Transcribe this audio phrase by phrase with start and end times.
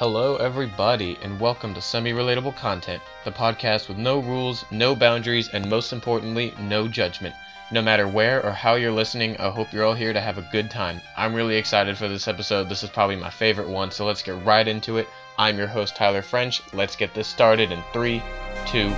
[0.00, 5.50] Hello, everybody, and welcome to Semi Relatable Content, the podcast with no rules, no boundaries,
[5.50, 7.34] and most importantly, no judgment.
[7.70, 10.48] No matter where or how you're listening, I hope you're all here to have a
[10.52, 11.02] good time.
[11.18, 12.70] I'm really excited for this episode.
[12.70, 15.06] This is probably my favorite one, so let's get right into it.
[15.38, 16.62] I'm your host, Tyler French.
[16.72, 18.22] Let's get this started in three,
[18.64, 18.88] two,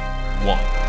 [0.45, 0.82] one.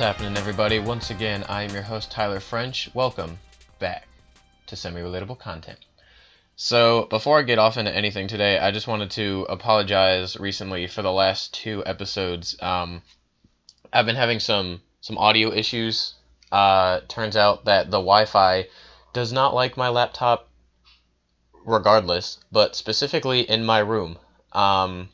[0.00, 0.78] Happening, everybody?
[0.78, 2.88] Once again, I am your host, Tyler French.
[2.94, 3.38] Welcome
[3.78, 4.08] back
[4.68, 5.78] to Semi Relatable Content.
[6.56, 11.02] So, before I get off into anything today, I just wanted to apologize recently for
[11.02, 12.56] the last two episodes.
[12.62, 13.02] Um,
[13.92, 16.14] I've been having some some audio issues.
[16.50, 18.68] Uh, turns out that the Wi-Fi
[19.12, 20.48] does not like my laptop,
[21.66, 24.18] regardless, but specifically in my room.
[24.52, 25.10] Um,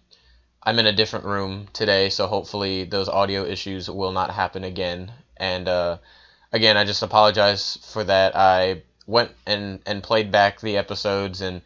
[0.67, 5.13] I'm in a different room today, so hopefully those audio issues will not happen again.
[5.37, 5.99] And uh,
[6.53, 8.35] again, I just apologize for that.
[8.35, 11.63] I went and, and played back the episodes, and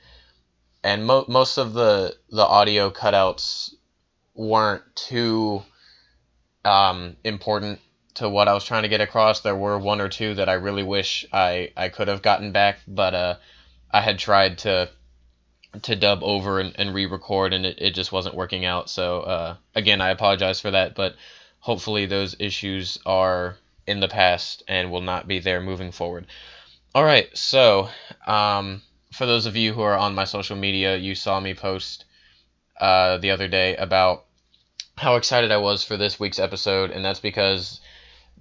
[0.84, 3.72] and mo- most of the the audio cutouts
[4.34, 5.62] weren't too
[6.66, 7.80] um, important
[8.14, 9.40] to what I was trying to get across.
[9.40, 12.80] There were one or two that I really wish I, I could have gotten back,
[12.86, 13.36] but uh,
[13.90, 14.90] I had tried to
[15.82, 18.90] to dub over and, and re-record and it, it just wasn't working out.
[18.90, 21.14] So uh, again i apologize for that but
[21.60, 26.27] hopefully those issues are in the past and will not be there moving forward.
[26.94, 27.88] All right so
[28.27, 32.05] um, for those of you who are on my social media you saw me post
[32.80, 34.24] uh, the other day about
[34.96, 37.80] how excited i was for this week's episode and that's because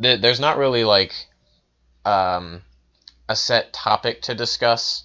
[0.02, 1.14] th- there's not really like
[2.05, 2.61] um,
[3.27, 5.03] a set topic to discuss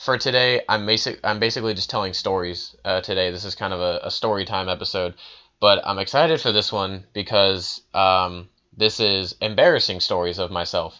[0.00, 1.20] for today, I'm basic.
[1.22, 3.30] I'm basically just telling stories uh, today.
[3.30, 5.14] This is kind of a, a story time episode,
[5.60, 10.98] but I'm excited for this one because um, this is embarrassing stories of myself,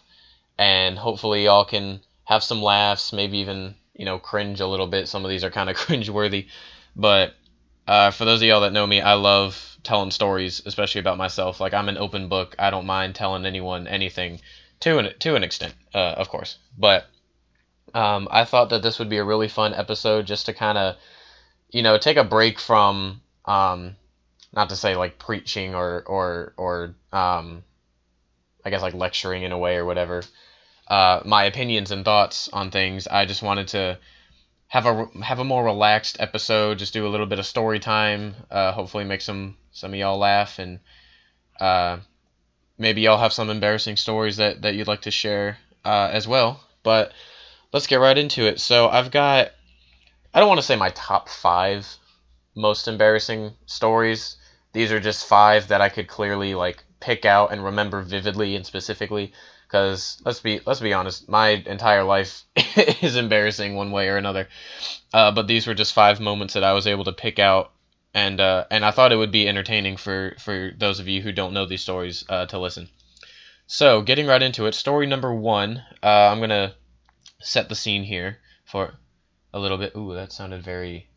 [0.55, 5.07] and hopefully y'all can have some laughs, maybe even you know cringe a little bit.
[5.07, 6.45] Some of these are kind of cringe worthy,
[6.95, 7.33] but
[7.87, 11.59] uh, for those of y'all that know me, I love telling stories, especially about myself.
[11.59, 12.55] Like I'm an open book.
[12.59, 14.41] I don't mind telling anyone anything,
[14.81, 17.07] to an to an extent, uh, of course, but
[17.93, 20.95] um, I thought that this would be a really fun episode just to kind of,
[21.69, 23.95] you know, take a break from, um,
[24.53, 27.63] not to say like preaching or or or um,
[28.65, 30.23] I guess like lecturing in a way or whatever.
[30.87, 33.07] Uh, my opinions and thoughts on things.
[33.07, 33.97] I just wanted to
[34.67, 36.79] have a have a more relaxed episode.
[36.79, 38.35] Just do a little bit of story time.
[38.49, 40.79] Uh, hopefully, make some some of y'all laugh and
[41.59, 41.99] uh,
[42.77, 46.59] maybe y'all have some embarrassing stories that that you'd like to share uh, as well.
[46.83, 47.13] But
[47.73, 48.59] let's get right into it.
[48.59, 49.51] So I've got,
[50.33, 51.87] I don't want to say my top five
[52.55, 54.37] most embarrassing stories.
[54.73, 58.65] These are just five that I could clearly like pick out and remember vividly and
[58.65, 59.33] specifically.
[59.67, 62.43] Because let's be let's be honest, my entire life
[63.01, 64.49] is embarrassing one way or another.
[65.13, 67.71] Uh, but these were just five moments that I was able to pick out,
[68.13, 71.31] and uh, and I thought it would be entertaining for for those of you who
[71.31, 72.89] don't know these stories uh, to listen.
[73.67, 75.81] So getting right into it, story number one.
[76.03, 76.75] Uh, I'm gonna
[77.41, 78.93] set the scene here for
[79.53, 79.95] a little bit.
[79.95, 81.07] Ooh, that sounded very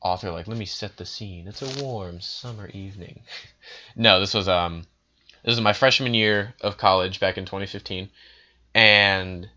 [0.00, 0.46] author like.
[0.46, 1.48] Let me set the scene.
[1.48, 3.22] It's a warm summer evening.
[3.96, 4.86] no, this was um
[5.44, 8.10] this was my freshman year of college back in 2015
[8.74, 9.48] and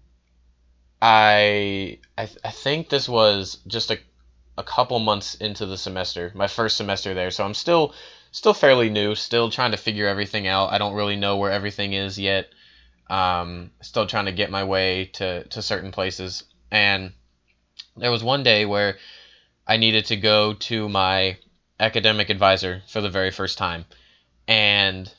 [1.02, 4.00] I I, th- I think this was just a
[4.58, 7.32] a couple months into the semester, my first semester there.
[7.32, 7.94] So I'm still
[8.32, 10.72] still fairly new, still trying to figure everything out.
[10.72, 12.50] I don't really know where everything is yet.
[13.12, 16.46] Um, still trying to get my way to, to certain places.
[16.72, 17.12] And
[17.98, 18.98] there was one day where
[19.68, 21.38] I needed to go to my
[21.78, 23.84] academic advisor for the very first time.
[24.48, 25.14] And,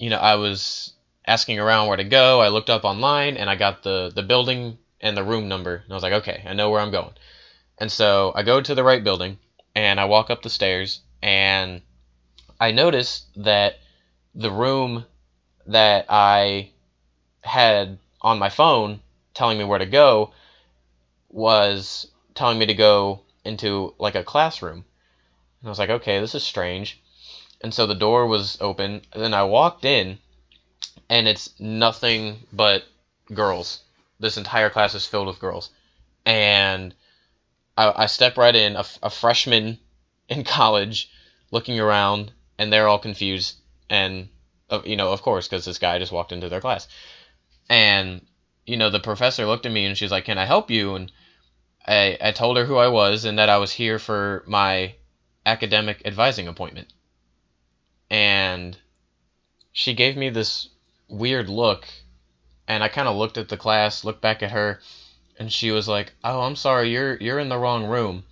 [0.00, 0.94] you know, I was
[1.24, 2.40] asking around where to go.
[2.40, 5.76] I looked up online and I got the, the building and the room number.
[5.76, 7.14] And I was like, okay, I know where I'm going.
[7.78, 9.38] And so I go to the right building
[9.76, 11.82] and I walk up the stairs and
[12.58, 13.78] I noticed that
[14.34, 15.04] the room
[15.66, 16.71] that I
[17.42, 19.00] had on my phone
[19.34, 20.32] telling me where to go
[21.28, 24.84] was telling me to go into like a classroom.
[25.60, 27.00] And I was like, okay, this is strange.
[27.60, 29.02] And so the door was open.
[29.12, 30.18] And then I walked in,
[31.08, 32.84] and it's nothing but
[33.32, 33.80] girls.
[34.18, 35.70] This entire class is filled with girls.
[36.24, 36.94] And
[37.76, 39.78] I, I step right in, a, a freshman
[40.28, 41.10] in college,
[41.50, 43.56] looking around, and they're all confused.
[43.88, 44.28] And,
[44.70, 46.88] uh, you know, of course, because this guy just walked into their class
[47.72, 48.26] And
[48.66, 51.10] you know, the professor looked at me and she's like, "Can I help you?" And
[51.86, 54.94] I I told her who I was and that I was here for my
[55.46, 56.92] academic advising appointment.
[58.10, 58.76] And
[59.72, 60.68] she gave me this
[61.08, 61.88] weird look
[62.68, 64.82] and I kind of looked at the class, looked back at her,
[65.38, 68.24] and she was like, "Oh, I'm sorry, you're you're in the wrong room."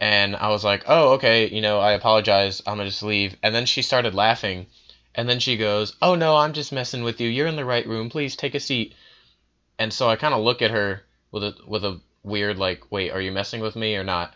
[0.00, 2.60] And I was like, "Oh, okay, you know, I apologize.
[2.66, 4.66] I'm gonna just leave." And then she started laughing,
[5.14, 7.28] and then she goes, "Oh no, I'm just messing with you.
[7.28, 8.10] You're in the right room.
[8.10, 8.94] Please take a seat."
[9.78, 13.10] And so I kind of look at her with a with a weird like, "Wait,
[13.10, 14.34] are you messing with me or not?"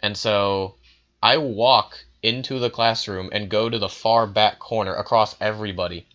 [0.00, 0.76] And so
[1.22, 6.06] I walk into the classroom and go to the far back corner across everybody,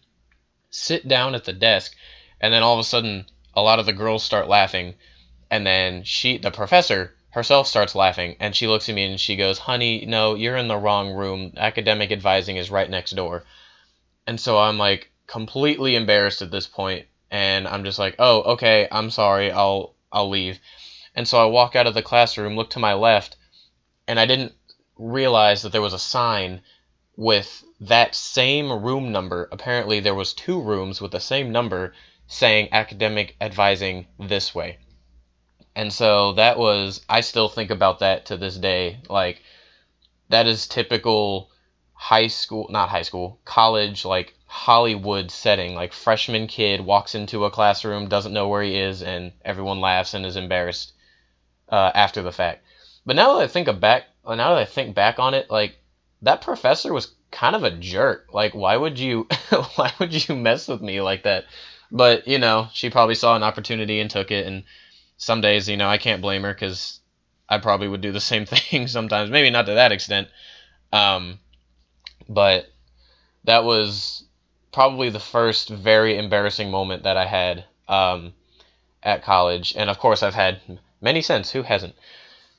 [0.69, 1.95] sit down at the desk,
[2.41, 4.95] and then all of a sudden a lot of the girls start laughing
[5.51, 9.35] and then she the professor herself starts laughing and she looks at me and she
[9.35, 13.43] goes honey no you're in the wrong room academic advising is right next door
[14.29, 18.87] and so i'm like completely embarrassed at this point and i'm just like oh okay
[18.91, 20.59] i'm sorry i'll i'll leave
[21.15, 23.35] and so i walk out of the classroom look to my left
[24.07, 24.53] and i didn't
[24.97, 26.61] realize that there was a sign
[27.17, 31.93] with that same room number apparently there was two rooms with the same number
[32.29, 34.77] saying academic advising this way.
[35.75, 38.99] And so that was, I still think about that to this day.
[39.09, 39.41] Like,
[40.29, 41.48] that is typical
[41.99, 45.75] high school, not high school, college, like Hollywood setting.
[45.75, 50.13] Like, freshman kid walks into a classroom, doesn't know where he is, and everyone laughs
[50.13, 50.93] and is embarrassed
[51.67, 52.63] uh, after the fact.
[53.05, 55.77] But now that I think back, now that I think back on it, like
[56.21, 58.29] that professor was kind of a jerk.
[58.31, 59.27] Like, why would you,
[59.75, 61.43] why would you mess with me like that?
[61.91, 64.47] But you know, she probably saw an opportunity and took it.
[64.47, 64.63] And
[65.17, 67.01] some days, you know, I can't blame her because
[67.49, 69.29] I probably would do the same thing sometimes.
[69.29, 70.29] Maybe not to that extent.
[70.93, 71.39] Um,
[72.29, 72.71] but
[73.43, 74.23] that was
[74.71, 78.33] probably the first very embarrassing moment that I had um,
[79.01, 79.73] at college.
[79.75, 80.61] And of course, I've had
[81.01, 81.49] many since.
[81.51, 81.95] Who hasn't?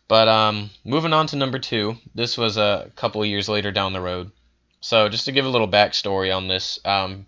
[0.08, 3.93] But um, moving on to number two, this was a couple of years later down
[3.93, 4.32] the road.
[4.81, 7.26] So just to give a little backstory on this, um,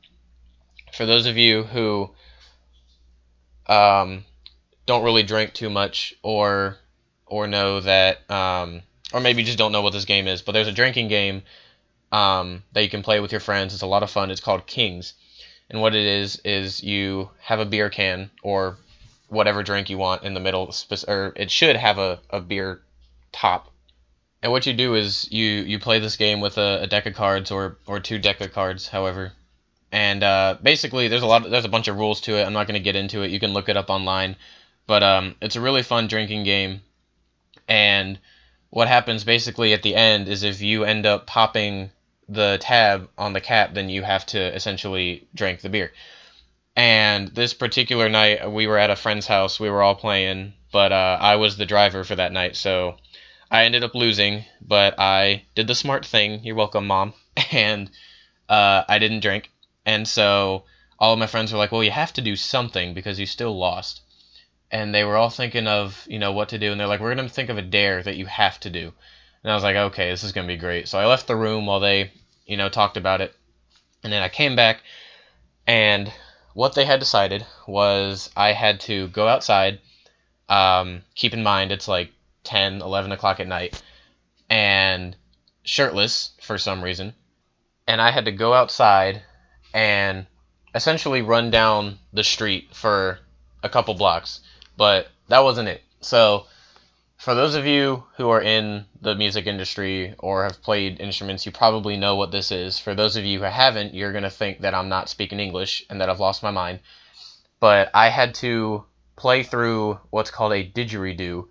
[0.93, 2.11] for those of you who
[3.69, 4.25] um,
[4.87, 6.77] don't really drink too much or
[7.27, 10.69] or know that um, or maybe just don't know what this game is, but there's
[10.69, 11.43] a drinking game
[12.13, 13.73] um, that you can play with your friends.
[13.75, 14.31] It's a lot of fun.
[14.31, 15.15] It's called Kings,
[15.69, 18.77] and what it is is you have a beer can or
[19.29, 20.73] whatever drink you want in the middle,
[21.09, 22.81] or it should have a, a beer
[23.33, 23.73] top.
[24.43, 27.15] And what you do is you you play this game with a, a deck of
[27.15, 29.33] cards or or two deck of cards, however
[29.93, 32.55] and uh, basically there's a lot of, there's a bunch of rules to it i'm
[32.55, 34.35] not going to get into it you can look it up online
[34.87, 36.81] but um, it's a really fun drinking game
[37.69, 38.19] and
[38.71, 41.91] what happens basically at the end is if you end up popping
[42.29, 45.93] the tab on the cap then you have to essentially drink the beer
[46.77, 50.93] and this particular night we were at a friend's house we were all playing but
[50.93, 52.97] uh, i was the driver for that night so
[53.51, 57.13] i ended up losing but i did the smart thing you're welcome mom
[57.53, 57.91] and
[58.49, 59.51] uh, i didn't drink
[59.85, 60.65] and so
[61.03, 63.59] all of my friends were like, well, you have to do something because you still
[63.59, 64.03] lost.
[64.71, 66.71] And they were all thinking of, you know, what to do.
[66.71, 68.93] And they're like, we're to think of a dare that you have to do.
[69.43, 70.89] And I was like, okay, this is going to be great.
[70.89, 72.13] So I left the room while they,
[72.47, 73.35] you know, talked about it.
[74.05, 74.83] And then I came back,
[75.67, 76.13] and
[76.55, 79.81] what they had decided was I had to go outside.
[80.49, 82.11] Um, keep in mind, it's like
[82.45, 83.81] 10, 11 o'clock at night,
[84.51, 85.17] and
[85.65, 87.15] shirtless for some reason.
[87.87, 89.23] And I had to go outside
[89.73, 90.27] and
[90.75, 93.19] essentially run down the street for
[93.63, 94.41] a couple blocks.
[94.77, 95.83] But that wasn't it.
[96.01, 96.47] So,
[97.23, 101.53] for those of you who are in the music industry or have played instruments, you
[101.53, 102.81] probably know what this is.
[102.81, 105.85] For those of you who haven't, you're going to think that I'm not speaking English
[105.89, 106.81] and that I've lost my mind.
[107.61, 111.47] But I had to play through what's called a didgeridoo.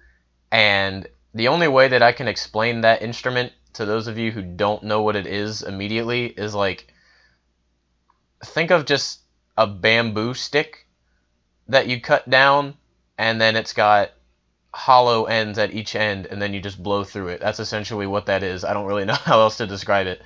[0.52, 4.42] And the only way that I can explain that instrument to those of you who
[4.42, 6.94] don't know what it is immediately is like
[8.44, 9.22] think of just
[9.58, 10.86] a bamboo stick
[11.70, 12.74] that you cut down,
[13.18, 14.12] and then it's got
[14.74, 17.42] hollow ends at each end, and then you just blow through it.
[17.42, 18.64] That's essentially what that is.
[18.64, 20.22] I don't really know how else to describe it.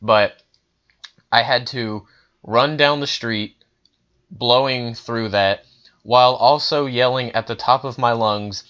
[0.00, 0.42] But
[1.32, 2.06] I had to
[2.42, 3.56] run down the street
[4.30, 5.64] blowing through that
[6.02, 8.64] while also yelling at the top of my lungs,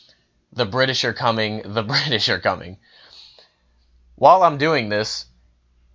[0.52, 2.78] The British are coming, the British are coming.
[4.16, 5.26] While I'm doing this,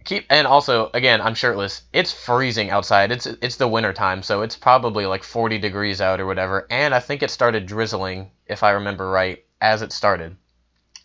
[0.04, 4.42] keep and also again i'm shirtless it's freezing outside it's it's the winter time so
[4.42, 8.64] it's probably like 40 degrees out or whatever and i think it started drizzling if
[8.64, 10.36] i remember right as it started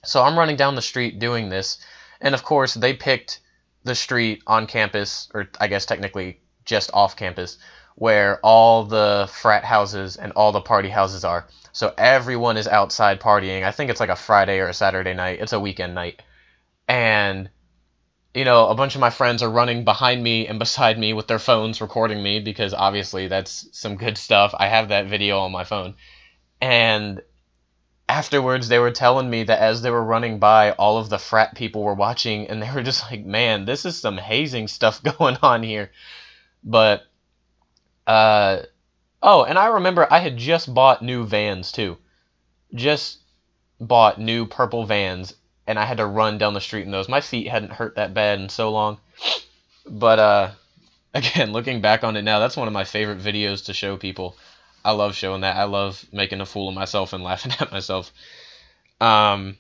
[0.05, 1.78] so i'm running down the street doing this
[2.21, 3.40] and of course they picked
[3.85, 7.59] the street on campus or i guess technically just off campus
[7.99, 11.49] where all the frat houses and all the party houses are.
[11.73, 13.64] So everyone is outside partying.
[13.64, 15.40] I think it's like a Friday or a Saturday night.
[15.40, 16.23] It's a weekend night.
[16.87, 17.50] And
[18.38, 21.26] you know, a bunch of my friends are running behind me and beside me with
[21.26, 24.54] their phones recording me because obviously that's some good stuff.
[24.57, 25.97] I have that video on my phone.
[26.61, 27.21] And
[28.09, 31.57] afterwards they were telling me that as they were running by all of the frat
[31.57, 35.37] people were watching and they were just like man this is some hazing stuff going
[35.42, 35.90] on here
[36.64, 37.02] but
[38.07, 38.61] uh
[39.23, 41.99] oh and i remember i had just bought new vans too
[42.73, 43.18] just
[43.78, 45.35] bought new purple vans
[45.69, 48.15] and i had to run down the street in those my feet hadn't hurt that
[48.15, 48.99] bad in so long
[49.87, 50.51] but uh
[51.15, 54.37] again looking back on it now that's one of my favorite videos to show people
[54.85, 55.57] I love showing that.
[55.57, 58.13] I love making a fool of myself and laughing at myself.
[59.01, 59.59] Um,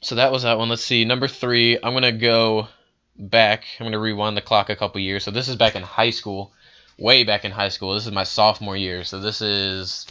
[0.00, 0.68] so that was that one.
[0.68, 1.04] Let's see.
[1.04, 2.68] Number three, I'm gonna go
[3.16, 3.64] back.
[3.78, 5.24] I'm gonna rewind the clock a couple years.
[5.24, 6.52] So this is back in high school,
[6.98, 7.94] way back in high school.
[7.94, 9.04] This is my sophomore year.
[9.04, 10.06] So this is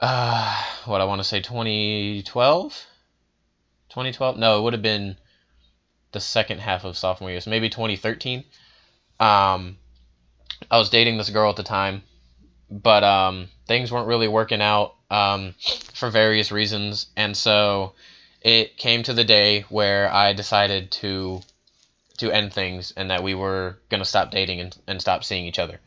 [0.00, 2.86] uh, what I want to say, 2012.
[3.90, 4.36] 2012?
[4.36, 5.16] No, it would have been
[6.12, 7.40] the second half of sophomore year.
[7.40, 8.44] So maybe 2013.
[9.20, 9.76] Um,
[10.70, 12.02] I was dating this girl at the time
[12.70, 15.54] but um, things weren't really working out um,
[15.94, 17.94] for various reasons, and so
[18.42, 21.40] it came to the day where I decided to
[22.18, 25.58] to end things and that we were gonna stop dating and, and stop seeing each
[25.58, 25.80] other.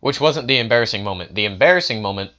[0.00, 1.34] Which wasn't the embarrassing moment.
[1.34, 2.32] The embarrassing moment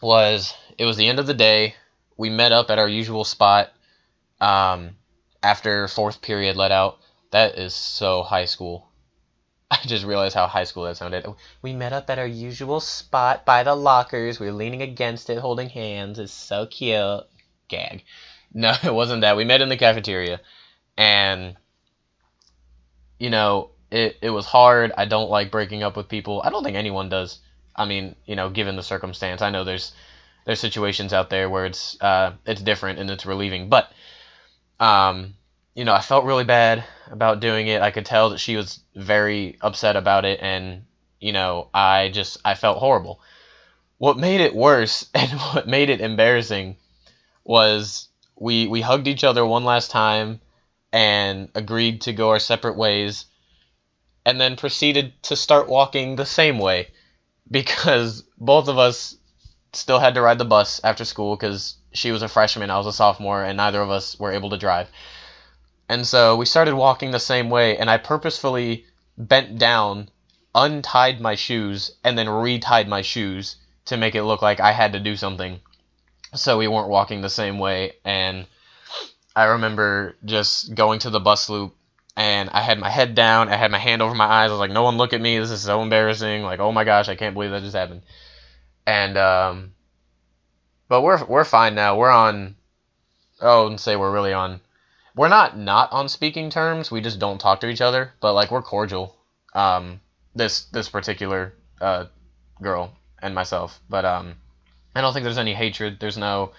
[0.00, 1.76] was it was the end of the day.
[2.16, 3.72] We met up at our usual spot
[4.40, 4.96] um,
[5.42, 6.98] after fourth period let out.
[7.30, 8.88] That is so high school.
[9.70, 11.26] I just realized how high school that sounded.
[11.62, 14.38] We met up at our usual spot by the lockers.
[14.38, 16.18] We were leaning against it, holding hands.
[16.18, 17.24] It's so cute.
[17.68, 18.04] Gag.
[18.56, 19.36] No, it wasn't that.
[19.36, 20.40] We met in the cafeteria,
[20.96, 21.56] and
[23.18, 24.92] you know, it it was hard.
[24.96, 26.40] I don't like breaking up with people.
[26.44, 27.40] I don't think anyone does.
[27.74, 29.92] I mean, you know, given the circumstance, I know there's
[30.46, 33.90] there's situations out there where it's uh it's different and it's relieving, but
[34.80, 35.34] um
[35.74, 37.82] you know, I felt really bad about doing it.
[37.82, 40.84] I could tell that she was very upset about it, and
[41.20, 43.20] you know, I just I felt horrible.
[43.98, 46.76] What made it worse and what made it embarrassing
[47.44, 50.40] was we we hugged each other one last time
[50.92, 53.26] and agreed to go our separate ways
[54.24, 56.88] and then proceeded to start walking the same way
[57.50, 59.16] because both of us
[59.72, 62.86] still had to ride the bus after school because she was a freshman, I was
[62.86, 64.88] a sophomore, and neither of us were able to drive.
[65.88, 68.84] And so we started walking the same way, and I purposefully
[69.16, 70.08] bent down,
[70.54, 74.92] untied my shoes, and then retied my shoes to make it look like I had
[74.92, 75.60] to do something.
[76.34, 77.92] So we weren't walking the same way.
[78.04, 78.46] And
[79.36, 81.74] I remember just going to the bus loop,
[82.16, 84.48] and I had my head down, I had my hand over my eyes.
[84.48, 85.38] I was like, no one look at me.
[85.38, 86.42] This is so embarrassing.
[86.42, 88.02] Like, oh my gosh, I can't believe that just happened.
[88.86, 89.73] And, um,
[90.88, 91.96] but we're, we're fine now.
[91.96, 92.56] We're on,
[93.40, 94.60] oh, and say we're really on
[95.14, 96.90] we're not not on speaking terms.
[96.90, 99.16] We just don't talk to each other, but like we're cordial.
[99.54, 100.00] Um,
[100.34, 102.06] this this particular uh,
[102.60, 104.34] girl and myself, but um,
[104.94, 105.98] I don't think there's any hatred.
[106.00, 106.52] There's no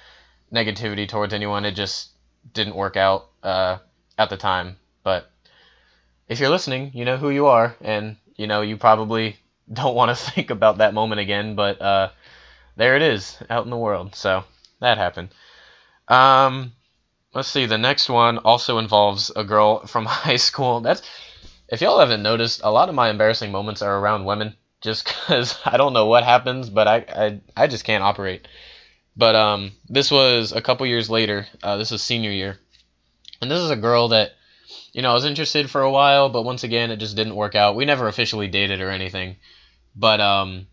[0.54, 1.66] negativity towards anyone.
[1.66, 2.10] It just
[2.54, 3.80] didn't work out uh,
[4.18, 4.78] at the time.
[5.04, 5.30] But
[6.30, 9.36] if you're listening, you know who you are, and you know you probably
[9.74, 11.56] don't want to think about that moment again.
[11.56, 12.10] But uh,
[12.76, 14.16] there it is out in the world.
[14.16, 14.44] So
[14.80, 15.30] that happened.
[16.08, 16.74] Um,
[17.36, 17.66] Let's see.
[17.66, 20.80] The next one also involves a girl from high school.
[20.80, 21.02] That's
[21.68, 24.56] if y'all haven't noticed, a lot of my embarrassing moments are around women.
[24.80, 28.48] Just because I don't know what happens, but I, I I just can't operate.
[29.18, 31.46] But um, this was a couple years later.
[31.62, 32.58] Uh, this was senior year,
[33.42, 34.32] and this is a girl that
[34.94, 37.56] you know I was interested for a while, but once again it just didn't work
[37.56, 37.76] out.
[37.76, 39.36] We never officially dated or anything.
[39.94, 40.68] But um,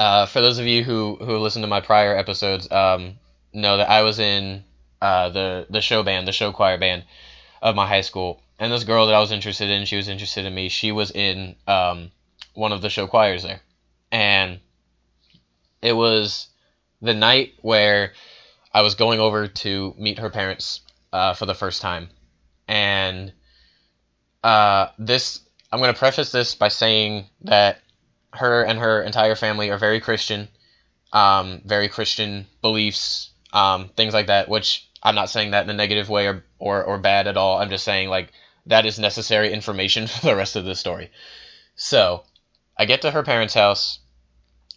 [0.00, 3.18] uh, for those of you who who listened to my prior episodes, um,
[3.52, 4.64] know that I was in
[5.02, 7.04] uh, the the show band, the show choir band
[7.60, 8.40] of my high school.
[8.58, 10.70] And this girl that I was interested in, she was interested in me.
[10.70, 12.10] She was in um,
[12.54, 13.60] one of the show choirs there,
[14.10, 14.60] and
[15.82, 16.48] it was
[17.02, 18.14] the night where
[18.72, 20.80] I was going over to meet her parents
[21.12, 22.08] uh, for the first time,
[22.66, 23.34] and
[24.42, 25.40] uh, this
[25.70, 27.82] I'm to preface this by saying that
[28.32, 30.48] her and her entire family are very Christian,
[31.12, 35.74] um, very Christian beliefs, um, things like that, which I'm not saying that in a
[35.74, 37.58] negative way or, or, or bad at all.
[37.58, 38.32] I'm just saying like
[38.66, 41.10] that is necessary information for the rest of the story.
[41.76, 42.24] So
[42.76, 43.98] I get to her parents' house.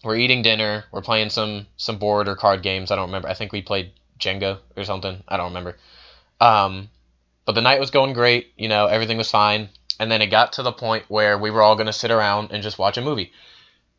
[0.04, 0.86] We're eating dinner.
[0.92, 2.92] We're playing some some board or card games.
[2.92, 3.30] I don't remember.
[3.30, 5.24] I think we played Jenga or something.
[5.28, 5.78] I don't remember.
[6.42, 6.90] Um,
[7.46, 8.54] but the night was going great.
[8.58, 9.70] You know, everything was fine.
[10.00, 12.52] And then it got to the point where we were all going to sit around
[12.52, 13.32] and just watch a movie.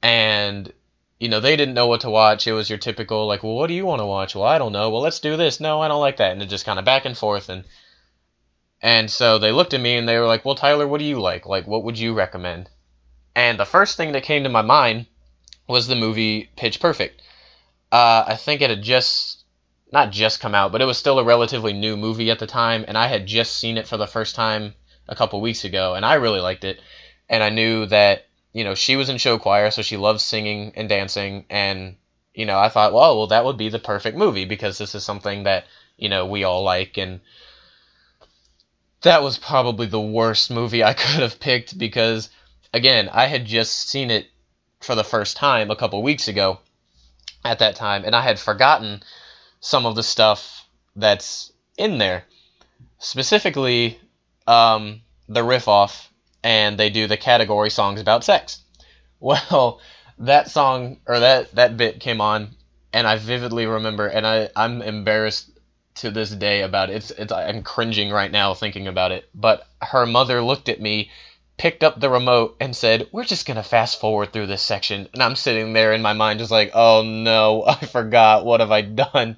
[0.02, 0.72] And,
[1.20, 2.46] you know, they didn't know what to watch.
[2.46, 4.34] It was your typical, like, well, what do you want to watch?
[4.34, 4.90] Well, I don't know.
[4.90, 5.60] Well, let's do this.
[5.60, 6.32] No, I don't like that.
[6.32, 7.48] And it just kind of back and forth.
[7.48, 7.64] And,
[8.82, 11.20] and so they looked at me and they were like, well, Tyler, what do you
[11.20, 11.46] like?
[11.46, 12.68] Like, what would you recommend?
[13.36, 15.06] And the first thing that came to my mind
[15.68, 17.22] was the movie Pitch Perfect.
[17.90, 19.43] Uh, I think it had just
[19.94, 22.84] not just come out, but it was still a relatively new movie at the time,
[22.88, 24.74] and I had just seen it for the first time
[25.08, 26.80] a couple weeks ago, and I really liked it.
[27.28, 30.72] And I knew that you know she was in show choir, so she loves singing
[30.74, 31.96] and dancing, and
[32.34, 35.04] you know I thought, well, well that would be the perfect movie because this is
[35.04, 35.64] something that
[35.96, 37.20] you know we all like, and
[39.02, 42.30] that was probably the worst movie I could have picked because
[42.72, 44.26] again I had just seen it
[44.80, 46.58] for the first time a couple weeks ago
[47.44, 49.04] at that time, and I had forgotten
[49.64, 52.24] some of the stuff that's in there.
[52.98, 53.98] Specifically,
[54.46, 58.60] um, the riff off, and they do the category songs about sex.
[59.20, 59.80] Well,
[60.18, 62.50] that song or that that bit came on,
[62.92, 65.50] and I vividly remember, and I I'm embarrassed
[65.94, 66.96] to this day about it.
[66.96, 69.30] It's it's I'm cringing right now thinking about it.
[69.34, 71.10] But her mother looked at me
[71.56, 75.08] picked up the remote and said, We're just going to fast forward through this section.
[75.12, 78.44] And I'm sitting there in my mind, just like, Oh no, I forgot.
[78.44, 79.36] What have I done?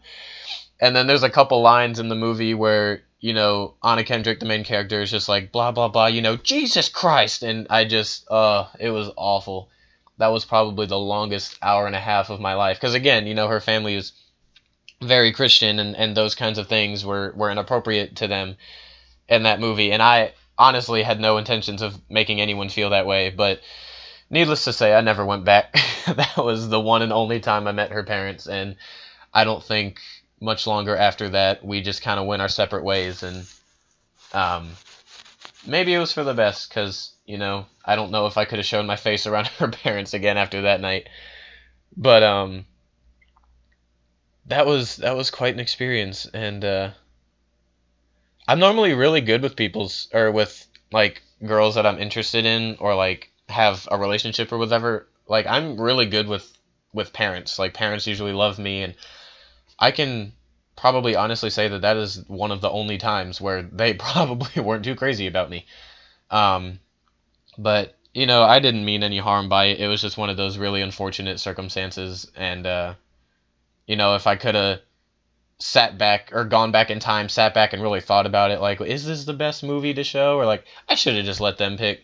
[0.80, 4.46] And then there's a couple lines in the movie where, you know, Anna Kendrick, the
[4.46, 7.42] main character, is just like, blah, blah, blah, you know, Jesus Christ.
[7.42, 9.70] And I just, uh, it was awful.
[10.18, 12.78] That was probably the longest hour and a half of my life.
[12.78, 14.12] Because again, you know, her family is
[15.02, 18.56] very Christian and, and those kinds of things were, were inappropriate to them
[19.28, 19.92] in that movie.
[19.92, 23.60] And I, honestly had no intentions of making anyone feel that way, but
[24.30, 25.72] needless to say, I never went back.
[26.06, 28.76] that was the one and only time I met her parents, and
[29.32, 30.00] I don't think
[30.40, 33.46] much longer after that we just kind of went our separate ways, and
[34.32, 34.70] um,
[35.66, 38.58] maybe it was for the best because you know I don't know if I could
[38.58, 41.08] have shown my face around her parents again after that night,
[41.96, 42.66] but um,
[44.46, 46.90] that was that was quite an experience, and uh,
[48.48, 52.94] I'm normally really good with people's or with like girls that I'm interested in or
[52.94, 55.08] like have a relationship or whatever.
[55.26, 56.56] Like I'm really good with
[56.92, 57.58] with parents.
[57.58, 58.94] Like parents usually love me and
[59.78, 60.32] I can
[60.76, 64.84] probably honestly say that that is one of the only times where they probably weren't
[64.84, 65.66] too crazy about me.
[66.30, 66.78] Um
[67.58, 69.80] but you know, I didn't mean any harm by it.
[69.80, 72.94] It was just one of those really unfortunate circumstances and uh
[73.86, 74.80] you know, if I could have
[75.58, 78.60] sat back or gone back in time, sat back and really thought about it.
[78.60, 80.36] Like, is this the best movie to show?
[80.36, 82.02] Or like, I should have just let them pick.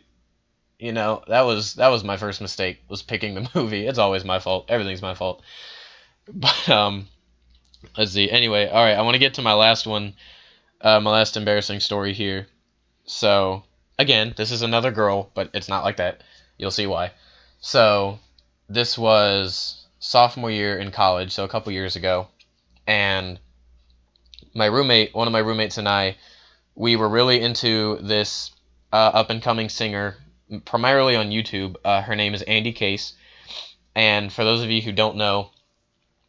[0.78, 3.86] You know, that was that was my first mistake was picking the movie.
[3.86, 4.66] It's always my fault.
[4.68, 5.42] Everything's my fault.
[6.32, 7.08] But um,
[7.98, 8.30] let's see.
[8.30, 8.96] Anyway, all right.
[8.96, 10.14] I want to get to my last one,
[10.80, 12.46] uh, my last embarrassing story here.
[13.06, 13.64] So
[13.98, 16.22] again, this is another girl, but it's not like that.
[16.58, 17.10] You'll see why.
[17.60, 18.20] So
[18.68, 22.28] this was sophomore year in college, so a couple years ago
[22.86, 23.38] and
[24.54, 26.16] my roommate, one of my roommates and I,
[26.74, 28.50] we were really into this
[28.92, 30.16] uh, up and coming singer,
[30.64, 31.76] primarily on YouTube.
[31.84, 33.14] Uh, her name is Andie Case,
[33.94, 35.50] and for those of you who don't know,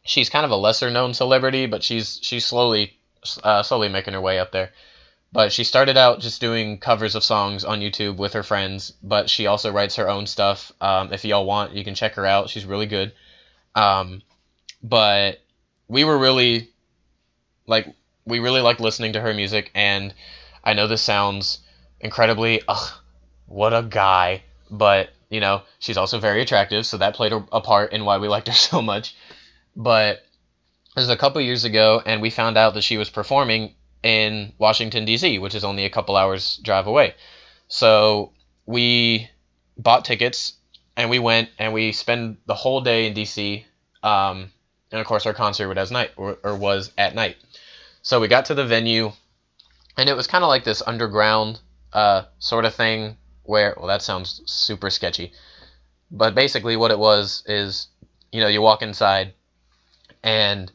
[0.04, 2.98] she's kind of a lesser known celebrity, but she's she's slowly
[3.42, 4.70] uh, slowly making her way up there.
[5.32, 9.28] But she started out just doing covers of songs on YouTube with her friends, but
[9.28, 10.70] she also writes her own stuff.
[10.80, 12.50] Um, if y'all want, you can check her out.
[12.50, 13.12] She's really good.
[13.74, 14.22] Um,
[14.80, 15.40] but
[15.88, 16.70] we were really
[17.66, 17.88] like
[18.26, 20.14] we really like listening to her music and
[20.62, 21.58] I know this sounds
[22.00, 22.92] incredibly ugh
[23.46, 27.92] what a guy but you know she's also very attractive so that played a, part
[27.92, 29.14] in why we liked her so much
[29.76, 30.16] but
[30.96, 34.52] it was a couple years ago and we found out that she was performing in
[34.58, 35.38] Washington D.C.
[35.38, 37.14] which is only a couple hours drive away
[37.68, 38.32] so
[38.66, 39.28] we
[39.76, 40.54] bought tickets
[40.96, 43.66] and we went and we spent the whole day in D.C.
[44.02, 44.50] Um,
[44.92, 47.36] and of course our concert was at night or, or was at night.
[48.04, 49.12] So we got to the venue,
[49.96, 51.58] and it was kind of like this underground
[51.90, 55.32] uh, sort of thing where well that sounds super sketchy,
[56.10, 57.88] but basically what it was is
[58.30, 59.32] you know you walk inside,
[60.22, 60.70] and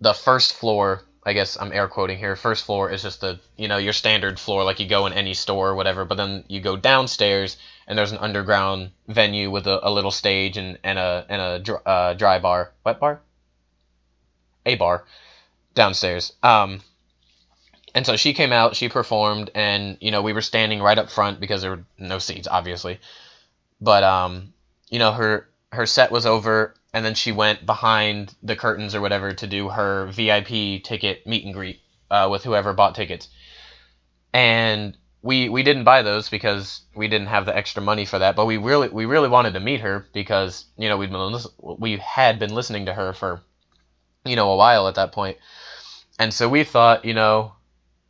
[0.00, 2.34] the first floor I guess I'm air quoting here.
[2.34, 5.34] First floor is just the you know your standard floor like you go in any
[5.34, 6.04] store or whatever.
[6.04, 10.56] But then you go downstairs and there's an underground venue with a, a little stage
[10.56, 13.20] and, and a and a uh, dry bar, wet bar,
[14.66, 15.04] a bar
[15.78, 16.34] downstairs.
[16.44, 16.82] Um,
[17.94, 21.10] and so she came out, she performed, and you know we were standing right up
[21.10, 23.00] front because there were no seats, obviously.
[23.80, 24.54] But um,
[24.90, 29.00] you know her her set was over, and then she went behind the curtains or
[29.00, 33.28] whatever to do her VIP ticket meet and greet uh, with whoever bought tickets.
[34.32, 38.36] and we we didn't buy those because we didn't have the extra money for that.
[38.36, 41.38] But we really we really wanted to meet her because you know we'd been
[41.78, 43.42] we had been listening to her for
[44.24, 45.38] you know a while at that point,
[46.18, 47.52] and so we thought you know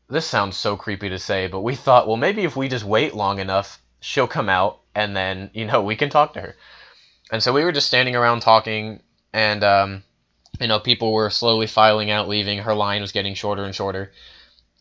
[0.08, 3.14] this sounds so creepy to say, but we thought well maybe if we just wait
[3.14, 6.56] long enough she'll come out and then you know we can talk to her.
[7.30, 10.02] And so we were just standing around talking, and um,
[10.60, 12.58] you know people were slowly filing out, leaving.
[12.58, 14.12] Her line was getting shorter and shorter,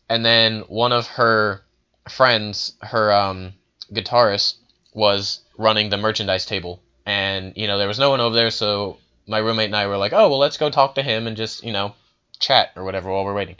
[0.08, 1.62] and then one of her
[2.08, 3.52] friends, her um,
[3.92, 4.56] guitarist,
[4.94, 8.96] was running the merchandise table, and you know there was no one over there, so
[9.26, 11.62] my roommate and I were like, oh well, let's go talk to him and just
[11.64, 11.94] you know
[12.38, 13.56] chat or whatever while we're waiting.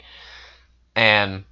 [0.95, 1.43] And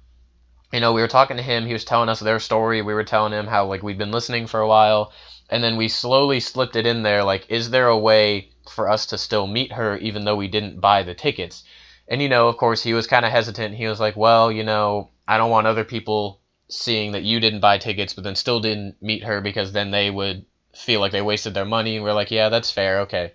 [0.72, 1.66] you know we were talking to him.
[1.66, 2.82] He was telling us their story.
[2.82, 5.12] We were telling him how like we'd been listening for a while,
[5.48, 7.24] and then we slowly slipped it in there.
[7.24, 10.80] Like, is there a way for us to still meet her even though we didn't
[10.80, 11.64] buy the tickets?
[12.06, 13.74] And you know, of course, he was kind of hesitant.
[13.74, 17.60] He was like, well, you know, I don't want other people seeing that you didn't
[17.60, 21.22] buy tickets but then still didn't meet her because then they would feel like they
[21.22, 23.32] wasted their money and we're like yeah that's fair okay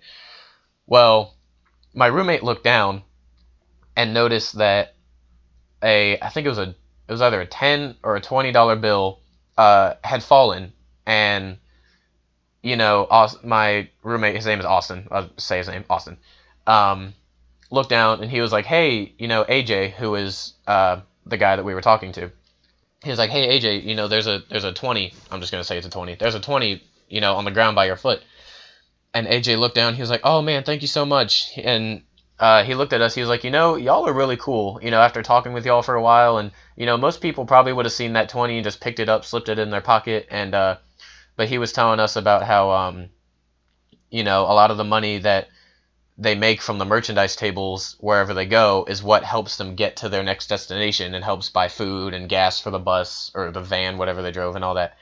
[0.86, 1.34] well
[1.92, 3.02] my roommate looked down
[3.96, 4.94] and noticed that
[5.82, 6.74] a i think it was a
[7.08, 9.20] it was either a 10 or a 20 dollar bill
[9.56, 10.72] uh, had fallen
[11.06, 11.58] and
[12.62, 13.06] you know
[13.44, 16.16] my roommate his name is austin i'll say his name austin
[16.66, 17.14] um,
[17.70, 21.56] looked down and he was like hey you know aj who is uh, the guy
[21.56, 22.32] that we were talking to
[23.04, 25.12] he was like, "Hey AJ, you know, there's a there's a 20.
[25.30, 26.16] I'm just gonna say it's a 20.
[26.16, 28.22] There's a 20, you know, on the ground by your foot."
[29.12, 29.94] And AJ looked down.
[29.94, 32.02] He was like, "Oh man, thank you so much." And
[32.38, 33.14] uh, he looked at us.
[33.14, 34.80] He was like, "You know, y'all are really cool.
[34.82, 37.72] You know, after talking with y'all for a while, and you know, most people probably
[37.72, 40.26] would have seen that 20 and just picked it up, slipped it in their pocket,
[40.30, 40.76] and uh,
[41.36, 43.08] but he was telling us about how um,
[44.10, 45.48] you know, a lot of the money that
[46.16, 50.08] they make from the merchandise tables wherever they go is what helps them get to
[50.08, 53.98] their next destination and helps buy food and gas for the bus or the van,
[53.98, 54.96] whatever they drove, and all that.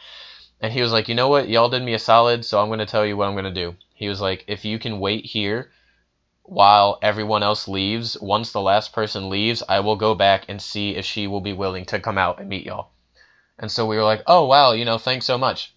[0.60, 1.48] And he was like, you know what?
[1.48, 3.74] Y'all did me a solid, so I'm to tell you what I'm to do.
[3.94, 5.70] He was like, if you can wait here
[6.42, 10.96] while everyone else leaves, once the last person leaves, I will go back and see
[10.96, 12.90] if she will be willing to come out and meet y'all.
[13.58, 15.74] And so we were like, oh, wow, you know, thanks so much.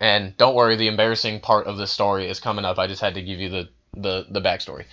[0.00, 2.78] And don't worry, the embarrassing part of the story is coming up.
[2.78, 4.84] I just had to give you the the the backstory.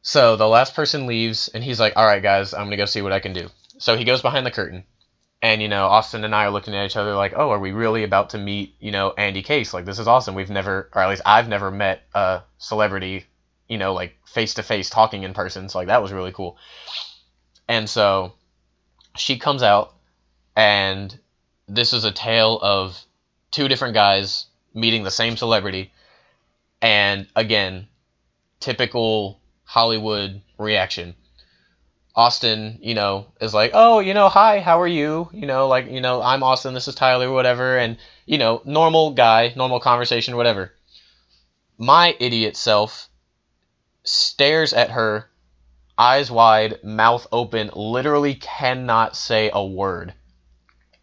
[0.00, 3.02] So the last person leaves, and he's like, "All right, guys, I'm gonna go see
[3.02, 4.84] what I can do." So he goes behind the curtain,
[5.42, 7.72] and you know, Austin and I are looking at each other like, "Oh, are we
[7.72, 9.74] really about to meet, you know, Andie Case?
[9.74, 10.34] Like, this is awesome.
[10.34, 13.26] We've never, or at least I've never met a celebrity,
[13.68, 15.68] you know, like face to face talking in person.
[15.68, 16.56] So like that was really cool."
[17.68, 18.32] And so
[19.16, 19.94] she comes out,
[20.56, 21.16] and
[21.68, 22.98] this is a tale of
[23.50, 25.92] two different guys meeting the same celebrity,
[26.80, 27.88] and again,
[28.60, 31.14] typical Hollywood reaction.
[32.14, 35.28] Austin, you know, is like, oh, you know, hi, how are you?
[35.32, 39.12] You know, like, you know, I'm Austin, this is Tyler, whatever, and, you know, normal
[39.12, 40.72] guy, normal conversation, whatever.
[41.78, 43.07] My idiot self
[44.08, 45.28] stares at her,
[45.96, 50.14] eyes wide, mouth open, literally cannot say a word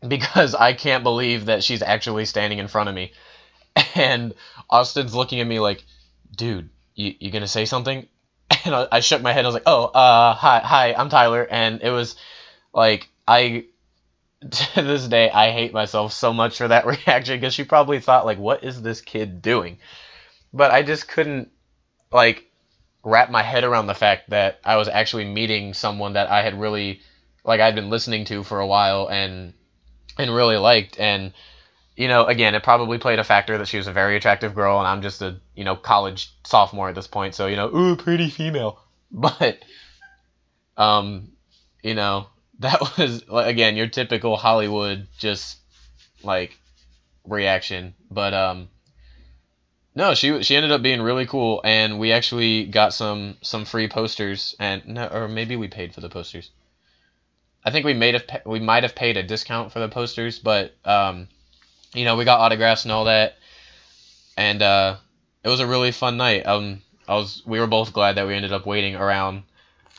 [0.07, 3.13] because I can't believe that she's actually standing in front of me.
[3.95, 4.33] And
[4.69, 5.83] Austin's looking at me like,
[6.35, 8.07] dude, you, you gonna say something?
[8.65, 9.45] And I, I shook my head.
[9.45, 11.45] I was like, oh, uh, hi, hi, I'm Tyler.
[11.49, 12.15] And it was
[12.73, 13.65] like, I,
[14.51, 18.25] to this day, I hate myself so much for that reaction because she probably thought,
[18.25, 19.77] like, what is this kid doing?
[20.53, 21.51] But I just couldn't,
[22.11, 22.45] like,
[23.05, 26.59] wrap my head around the fact that I was actually meeting someone that I had
[26.59, 27.01] really,
[27.45, 29.53] like, I'd been listening to for a while and,
[30.17, 30.99] and really liked.
[30.99, 31.31] And,
[31.95, 34.79] you know, again, it probably played a factor that she was a very attractive girl,
[34.79, 37.35] and I'm just a, you know, college sophomore at this point.
[37.35, 38.81] So, you know, ooh, pretty female.
[39.11, 39.59] But,
[40.75, 41.29] um,
[41.83, 42.27] you know,
[42.59, 45.57] that was again your typical Hollywood just
[46.23, 46.57] like
[47.23, 47.93] reaction.
[48.09, 48.69] But um,
[49.95, 53.87] no, she she ended up being really cool, and we actually got some some free
[53.87, 56.51] posters, and no, or maybe we paid for the posters.
[57.63, 60.75] I think we made have we might have paid a discount for the posters, but
[60.85, 61.27] um
[61.95, 63.37] you know, we got autographs and all that,
[64.37, 64.97] and uh,
[65.43, 66.45] it was a really fun night.
[66.45, 69.43] Um, I was we were both glad that we ended up waiting around.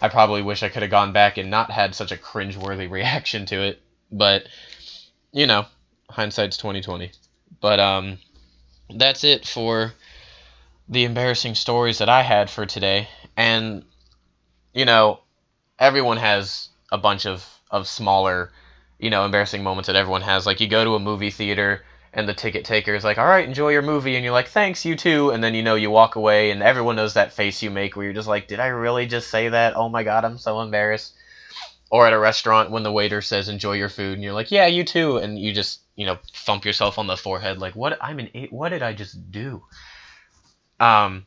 [0.00, 3.46] I probably wish I could have gone back and not had such a cringe-worthy reaction
[3.46, 3.80] to it,
[4.12, 4.46] but
[5.32, 5.66] you know,
[6.10, 7.12] hindsight's twenty twenty.
[7.60, 8.18] But um,
[8.90, 9.92] that's it for
[10.88, 13.84] the embarrassing stories that I had for today, and
[14.74, 15.20] you know,
[15.78, 18.50] everyone has a bunch of of smaller
[18.98, 20.46] you know, embarrassing moments that everyone has.
[20.46, 21.82] Like you go to a movie theater
[22.14, 24.84] and the ticket taker is like, "All right, enjoy your movie," and you're like, "Thanks,
[24.86, 27.70] you too." And then you know you walk away, and everyone knows that face you
[27.70, 29.76] make where you're just like, "Did I really just say that?
[29.76, 31.14] Oh my god, I'm so embarrassed."
[31.90, 34.66] Or at a restaurant when the waiter says enjoy your food and you're like yeah
[34.66, 38.18] you too and you just you know thump yourself on the forehead like what i'm
[38.18, 39.62] an eight what did i just do?
[40.80, 41.24] Um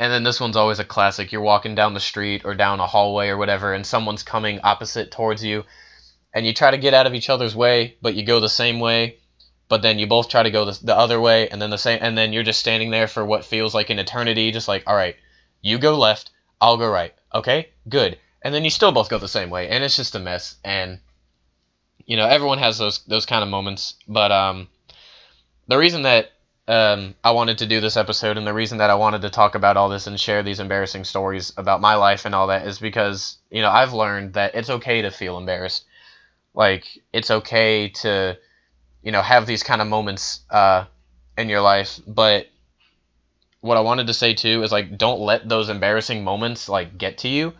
[0.00, 1.32] and then this one's always a classic.
[1.32, 5.10] You're walking down the street or down a hallway or whatever and someone's coming opposite
[5.10, 5.64] towards you
[6.34, 8.80] and you try to get out of each other's way but you go the same
[8.80, 9.18] way
[9.68, 11.98] but then you both try to go the, the other way and then the same
[12.02, 14.94] and then you're just standing there for what feels like an eternity just like all
[14.96, 15.16] right
[15.62, 17.14] you go left i'll go right.
[17.34, 17.70] Okay?
[17.88, 20.56] Good and then you still both go the same way and it's just a mess
[20.64, 21.00] and
[22.06, 24.68] you know everyone has those those kind of moments but um
[25.68, 26.30] the reason that
[26.68, 29.54] um, I wanted to do this episode, and the reason that I wanted to talk
[29.54, 32.78] about all this and share these embarrassing stories about my life and all that is
[32.78, 35.86] because you know I've learned that it's okay to feel embarrassed.
[36.52, 38.36] Like it's okay to,
[39.02, 40.84] you know, have these kind of moments uh,
[41.38, 42.00] in your life.
[42.06, 42.48] But
[43.60, 47.18] what I wanted to say too is like, don't let those embarrassing moments like get
[47.18, 47.54] to you.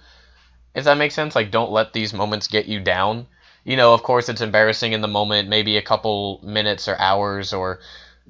[0.79, 3.27] If that makes sense, like don't let these moments get you down.
[3.65, 7.53] You know, of course, it's embarrassing in the moment, maybe a couple minutes or hours
[7.53, 7.81] or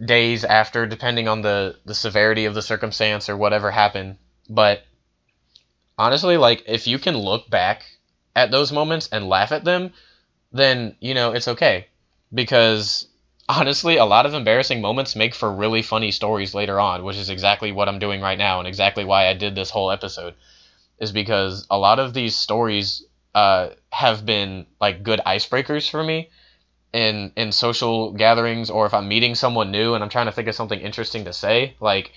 [0.03, 4.17] days after, depending on the the severity of the circumstance or whatever happened.
[4.49, 4.85] But
[5.99, 7.85] honestly, like if you can look back
[8.35, 9.93] at those moments and laugh at them,
[10.53, 11.87] then you know it's okay
[12.35, 13.07] because
[13.49, 17.31] honestly, a lot of embarrassing moments make for really funny stories later on, which is
[17.31, 20.35] exactly what I'm doing right now and exactly why I did this whole episode.
[20.99, 26.31] Is because a lot of these stories uh, have been like good icebreakers for me
[26.93, 30.49] in in social gatherings or if I'm meeting someone new and I'm trying to think
[30.49, 32.13] of something interesting to say, like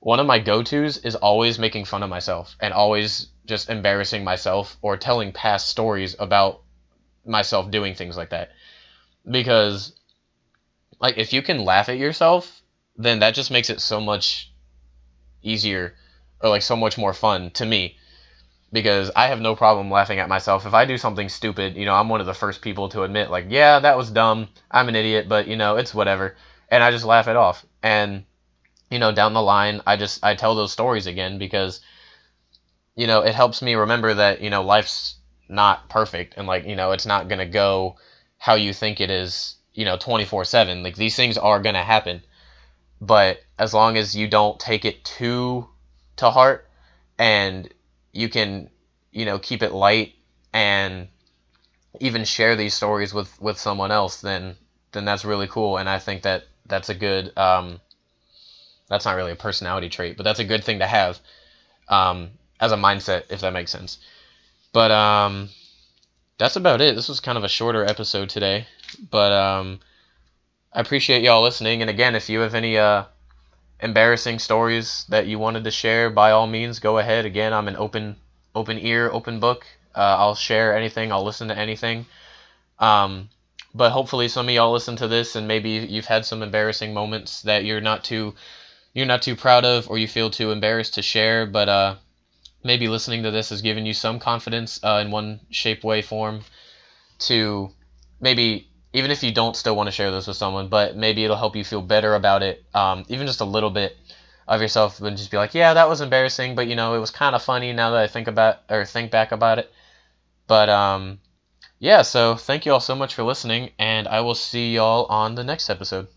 [0.00, 4.76] one of my go-tos is always making fun of myself and always just embarrassing myself
[4.82, 6.62] or telling past stories about
[7.24, 8.50] myself doing things like that.
[9.28, 9.92] Because
[11.00, 12.62] like if you can laugh at yourself,
[12.96, 14.52] then that just makes it so much
[15.42, 15.94] easier
[16.40, 17.96] or like so much more fun to me
[18.72, 20.66] because I have no problem laughing at myself.
[20.66, 23.30] If I do something stupid, you know, I'm one of the first people to admit,
[23.30, 24.48] like, yeah, that was dumb.
[24.70, 26.36] I'm an idiot, but, you know, it's whatever.
[26.68, 27.64] And I just laugh it off.
[27.82, 28.24] And,
[28.90, 31.80] you know, down the line, I just, I tell those stories again because,
[32.96, 35.16] you know, it helps me remember that, you know, life's
[35.48, 37.96] not perfect and, like, you know, it's not to go
[38.38, 40.82] how you think it is, you know, 24 7.
[40.82, 42.22] Like, these things are to happen.
[43.00, 45.68] But as long as you don't take it too
[46.16, 46.68] to heart
[47.18, 47.68] and
[48.16, 48.70] you can
[49.12, 50.14] you know keep it light
[50.52, 51.08] and
[52.00, 54.56] even share these stories with with someone else then
[54.92, 55.76] then that's really cool.
[55.76, 57.80] And i think that that's a good um,
[58.88, 61.20] that's not really a personality trait but that's a good thing to have
[61.88, 63.98] um, as a mindset if that makes sense.
[64.72, 65.48] But um,
[66.38, 66.94] that's about it.
[66.96, 68.66] This was kind of a shorter episode today
[69.10, 69.80] but um,
[70.72, 71.82] i appreciate y'all listening.
[71.82, 73.04] And again if you have any uh,
[73.80, 77.24] embarrassing stories that you wanted to share, by all means, go ahead.
[77.24, 78.16] Again, I'm an open
[78.54, 79.66] open ear, open book.
[79.94, 81.12] Uh, I'll share anything.
[81.12, 82.06] I'll listen to anything.
[82.78, 83.28] Um,
[83.74, 87.42] but hopefully, some of y'all listen to this, and maybe you've had some embarrassing moments
[87.42, 88.34] that you're not too
[88.94, 91.44] you're not too proud of, or you feel too embarrassed to share.
[91.44, 91.96] But uh,
[92.64, 96.42] maybe listening to this has given you some confidence uh, in one shape, way, form
[97.18, 97.70] to
[98.20, 101.36] maybe even if you don't still want to share this with someone, but maybe it'll
[101.36, 103.94] help you feel better about it, um, even just a little bit
[104.48, 107.10] of yourself, and just be like, yeah, that was embarrassing, but you know, it was
[107.10, 109.70] kind of funny now that I think about or think back about it.
[110.46, 111.18] But um,
[111.78, 115.34] yeah, so thank you all so much for listening, and I will see y'all on
[115.34, 116.08] the next episode.